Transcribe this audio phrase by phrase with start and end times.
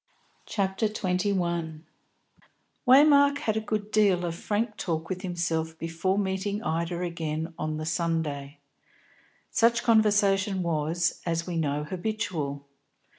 [0.47, 1.83] CHAPTER XXI DIPLOMACY
[2.87, 7.77] Waymark had a good deal of frank talk with himself before meeting Ida again on
[7.77, 8.57] the Sunday.
[9.51, 12.67] Such conversation was, as we know, habitual.